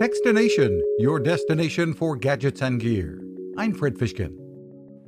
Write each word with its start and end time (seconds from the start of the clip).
Techstination, 0.00 0.80
your 0.98 1.20
destination 1.20 1.92
for 1.92 2.16
gadgets 2.16 2.62
and 2.62 2.80
gear. 2.80 3.22
I'm 3.58 3.74
Fred 3.74 3.96
Fishkin. 3.96 4.34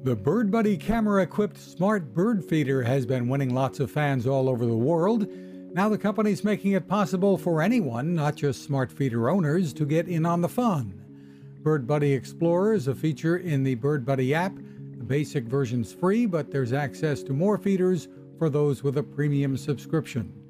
The 0.03 0.15
Bird 0.15 0.50
Buddy 0.50 0.76
camera 0.76 1.23
equipped 1.23 1.57
smart 1.57 2.13
bird 2.13 2.45
feeder 2.45 2.83
has 2.83 3.07
been 3.07 3.26
winning 3.26 3.55
lots 3.55 3.81
of 3.81 3.91
fans 3.91 4.26
all 4.26 4.50
over 4.50 4.67
the 4.67 4.76
world. 4.76 5.26
Now 5.73 5.89
the 5.89 5.97
company's 5.97 6.44
making 6.44 6.73
it 6.73 6.89
possible 6.89 7.39
for 7.39 7.63
anyone, 7.63 8.14
not 8.14 8.36
just 8.36 8.64
smart 8.64 8.93
feeder 8.93 9.30
owners, 9.30 9.73
to 9.73 9.87
get 9.87 10.09
in 10.09 10.27
on 10.27 10.43
the 10.43 10.49
fun. 10.51 11.03
Bird 11.63 11.87
Buddy 11.87 12.13
Explore 12.13 12.75
is 12.75 12.87
a 12.87 12.95
feature 12.95 13.39
in 13.39 13.65
the 13.65 13.77
Bird 13.77 14.05
Buddy 14.05 14.35
app. 14.35 14.55
The 14.55 15.05
basic 15.05 15.45
version's 15.45 15.95
free, 15.95 16.27
but 16.27 16.51
there's 16.51 16.75
access 16.75 17.23
to 17.23 17.33
more 17.33 17.57
feeders 17.57 18.09
for 18.37 18.51
those 18.51 18.83
with 18.83 18.99
a 18.99 19.03
premium 19.03 19.57
subscription. 19.57 20.42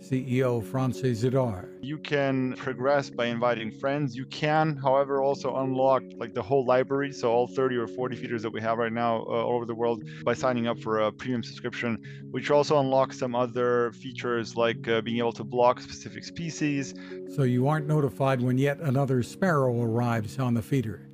CEO 0.00 0.64
Franci 0.64 1.12
Zidar. 1.12 1.68
You 1.82 1.98
can 1.98 2.54
progress 2.54 3.10
by 3.10 3.26
inviting 3.26 3.70
friends. 3.70 4.16
You 4.16 4.24
can, 4.26 4.76
however, 4.76 5.22
also 5.22 5.56
unlock 5.56 6.02
like 6.16 6.32
the 6.32 6.42
whole 6.42 6.64
library, 6.64 7.12
so 7.12 7.30
all 7.30 7.46
30 7.46 7.76
or 7.76 7.86
40 7.86 8.16
feeders 8.16 8.40
that 8.42 8.50
we 8.50 8.62
have 8.62 8.78
right 8.78 8.92
now 8.92 9.18
uh, 9.18 9.44
all 9.44 9.56
over 9.56 9.66
the 9.66 9.74
world 9.74 10.02
by 10.24 10.32
signing 10.32 10.66
up 10.66 10.80
for 10.80 11.00
a 11.00 11.12
premium 11.12 11.42
subscription, 11.42 12.02
which 12.30 12.50
also 12.50 12.80
unlocks 12.80 13.18
some 13.18 13.34
other 13.34 13.92
features 13.92 14.56
like 14.56 14.88
uh, 14.88 15.02
being 15.02 15.18
able 15.18 15.32
to 15.32 15.44
block 15.44 15.80
specific 15.80 16.24
species. 16.24 16.94
So 17.36 17.42
you 17.42 17.68
aren't 17.68 17.86
notified 17.86 18.40
when 18.40 18.56
yet 18.56 18.80
another 18.80 19.22
sparrow 19.22 19.82
arrives 19.82 20.38
on 20.38 20.54
the 20.54 20.62
feeder. 20.62 21.10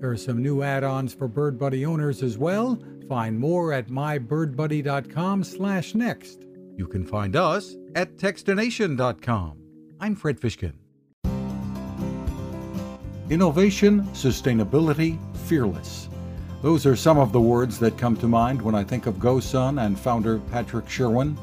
There 0.00 0.10
are 0.10 0.16
some 0.16 0.42
new 0.42 0.62
add-ons 0.62 1.14
for 1.14 1.28
Bird 1.28 1.56
Buddy 1.56 1.86
owners 1.86 2.20
as 2.22 2.36
well. 2.36 2.82
Find 3.08 3.38
more 3.38 3.72
at 3.72 3.86
mybirdbuddy.com/next. 3.88 6.44
You 6.76 6.88
can 6.88 7.06
find 7.06 7.36
us 7.36 7.76
at 7.94 8.16
Techstination.com. 8.16 9.58
I'm 10.00 10.16
Fred 10.16 10.40
Fishkin. 10.40 10.72
Innovation, 13.30 14.02
sustainability, 14.08 15.18
fearless. 15.46 16.08
Those 16.62 16.84
are 16.84 16.96
some 16.96 17.18
of 17.18 17.30
the 17.30 17.40
words 17.40 17.78
that 17.78 17.96
come 17.96 18.16
to 18.16 18.26
mind 18.26 18.60
when 18.60 18.74
I 18.74 18.82
think 18.82 19.06
of 19.06 19.16
GoSun 19.16 19.84
and 19.84 19.98
founder 19.98 20.38
Patrick 20.50 20.88
Sherwin. 20.88 21.38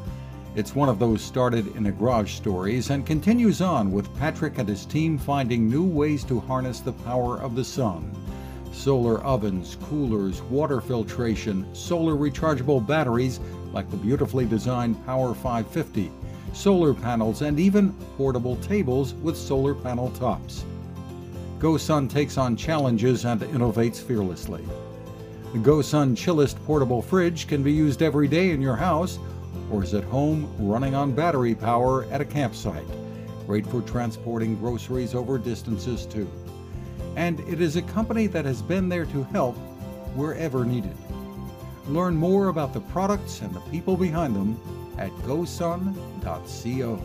It's 0.56 0.76
one 0.76 0.90
of 0.90 1.00
those 1.00 1.22
started 1.22 1.76
in 1.78 1.86
a 1.86 1.92
garage 1.92 2.34
stories 2.34 2.90
and 2.90 3.06
continues 3.06 3.62
on 3.62 3.92
with 3.92 4.14
Patrick 4.18 4.58
and 4.58 4.68
his 4.68 4.86
team 4.86 5.18
finding 5.18 5.70
new 5.70 5.86
ways 5.86 6.26
to 6.26 6.42
harness 6.42 6.82
the 6.82 6.92
power 6.92 7.40
of 7.40 7.56
the 7.56 7.64
sun. 7.64 8.12
Solar 8.72 9.22
ovens, 9.24 9.78
coolers, 9.84 10.42
water 10.44 10.82
filtration, 10.82 11.66
solar 11.74 12.16
rechargeable 12.16 12.86
batteries 12.86 13.40
like 13.74 13.90
the 13.92 13.98
beautifully 13.98 14.46
designed 14.46 15.04
Power 15.06 15.34
550, 15.34 16.12
solar 16.54 16.94
panels, 16.94 17.42
and 17.42 17.60
even 17.60 17.94
portable 18.18 18.56
tables 18.58 19.14
with 19.16 19.38
solar 19.38 19.76
panel 19.76 20.10
tops. 20.12 20.66
GoSun 21.60 22.10
takes 22.10 22.38
on 22.38 22.56
challenges 22.56 23.26
and 23.26 23.42
innovates 23.42 24.02
fearlessly. 24.02 24.66
The 25.54 25.60
GoSun 25.60 26.16
Chillest 26.16 26.56
portable 26.66 27.02
fridge 27.02 27.48
can 27.48 27.62
be 27.62 27.72
used 27.72 28.02
every 28.02 28.28
day 28.28 28.52
in 28.52 28.62
your 28.62 28.76
house 28.76 29.20
or 29.70 29.84
is 29.84 29.94
at 29.94 30.06
home 30.06 30.52
running 30.58 30.96
on 30.96 31.12
battery 31.12 31.54
power 31.54 32.06
at 32.06 32.22
a 32.22 32.26
campsite. 32.26 32.88
Great 33.46 33.68
for 33.68 33.82
transporting 33.82 34.56
groceries 34.56 35.14
over 35.14 35.38
distances 35.38 36.06
too. 36.06 36.28
And 37.16 37.40
it 37.42 37.62
is 37.62 37.76
a 37.76 37.82
company 37.82 38.28
that 38.28 38.46
has 38.46 38.62
been 38.62 38.90
there 38.90 39.06
to 39.06 39.24
help 39.26 39.56
wherever 40.16 40.66
needed. 40.66 40.96
Learn 41.88 42.16
more 42.16 42.48
about 42.48 42.74
the 42.74 42.80
products 42.80 43.42
and 43.42 43.54
the 43.54 43.60
people 43.62 43.98
behind 43.98 44.36
them 44.36 44.60
at 44.98 45.12
gosun.co. 45.24 47.00